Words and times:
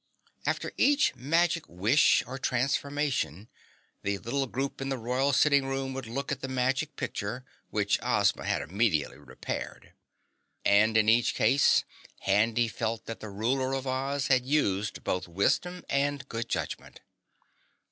After 0.47 0.71
each 0.77 1.13
magic 1.15 1.69
wish 1.69 2.23
or 2.25 2.39
transformation, 2.39 3.49
the 4.01 4.17
little 4.17 4.47
group 4.47 4.81
in 4.81 4.89
the 4.89 4.97
royal 4.97 5.31
sitting 5.31 5.67
room 5.67 5.93
would 5.93 6.07
look 6.07 6.31
in 6.31 6.39
the 6.39 6.47
magic 6.47 6.95
picture, 6.95 7.45
which 7.69 7.99
Ozma 8.01 8.45
had 8.47 8.63
immediately 8.63 9.19
repaired. 9.19 9.93
And 10.65 10.97
in 10.97 11.07
each 11.07 11.35
case 11.35 11.83
Handy 12.21 12.67
felt 12.67 13.05
that 13.05 13.19
the 13.19 13.29
ruler 13.29 13.73
of 13.73 13.85
Oz 13.85 14.25
had 14.25 14.43
used 14.43 15.03
both 15.03 15.27
wisdom 15.27 15.85
and 15.87 16.27
good 16.27 16.49
judgment. 16.49 17.01